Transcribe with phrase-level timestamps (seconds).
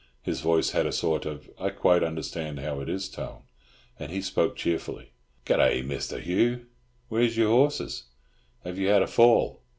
[0.23, 3.43] His voice had a sort of "I quite understand how it is" tone,
[3.99, 5.11] and he spoke cheerfully.
[5.45, 6.65] "Good day, Misther Hugh!
[7.09, 8.05] Where's your horses?
[8.63, 9.61] Have you had a fall?"